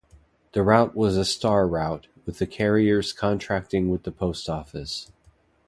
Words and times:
The 0.53 0.63
route 0.63 0.95
was 0.95 1.15
a 1.15 1.23
Star 1.23 1.67
route, 1.67 2.07
with 2.25 2.39
the 2.39 2.47
carriers 2.47 3.13
contracting 3.13 3.87
with 3.91 4.01
the 4.01 4.11
Post 4.11 4.49
Office. 4.49 5.11